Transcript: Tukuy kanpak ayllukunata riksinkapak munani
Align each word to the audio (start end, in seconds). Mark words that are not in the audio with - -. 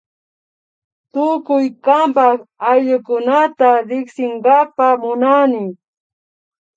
Tukuy 1.11 1.65
kanpak 1.85 2.37
ayllukunata 2.69 3.69
riksinkapak 3.89 4.93
munani 5.01 5.63